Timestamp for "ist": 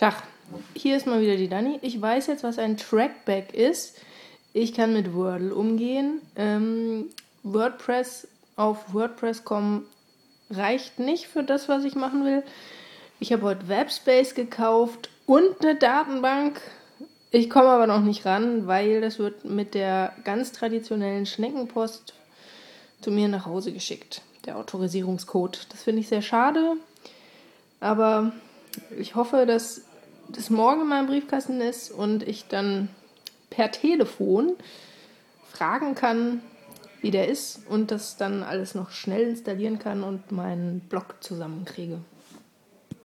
0.96-1.06, 3.52-4.00, 31.60-31.90, 37.28-37.66